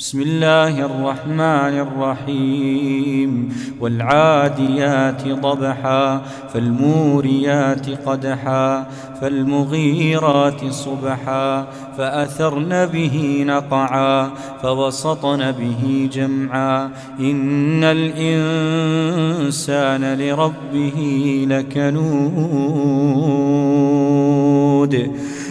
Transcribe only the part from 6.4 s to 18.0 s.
فالموريات قدحا فالمغيرات صبحا فأثرن به نقعا فوسطن به جمعا. إن